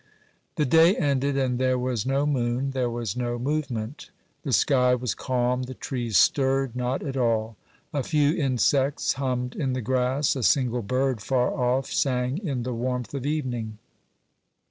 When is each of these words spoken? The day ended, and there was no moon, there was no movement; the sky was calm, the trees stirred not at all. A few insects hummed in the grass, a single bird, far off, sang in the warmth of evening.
The 0.55 0.65
day 0.65 0.95
ended, 0.95 1.37
and 1.37 1.59
there 1.59 1.77
was 1.77 2.07
no 2.07 2.25
moon, 2.25 2.71
there 2.71 2.89
was 2.89 3.15
no 3.15 3.37
movement; 3.37 4.09
the 4.41 4.51
sky 4.51 4.95
was 4.95 5.13
calm, 5.13 5.61
the 5.61 5.75
trees 5.75 6.17
stirred 6.17 6.75
not 6.75 7.03
at 7.03 7.15
all. 7.15 7.55
A 7.93 8.01
few 8.01 8.35
insects 8.35 9.13
hummed 9.13 9.55
in 9.55 9.73
the 9.73 9.79
grass, 9.81 10.35
a 10.35 10.41
single 10.41 10.81
bird, 10.81 11.21
far 11.21 11.53
off, 11.53 11.85
sang 11.91 12.39
in 12.39 12.63
the 12.63 12.73
warmth 12.73 13.13
of 13.13 13.27
evening. 13.27 13.77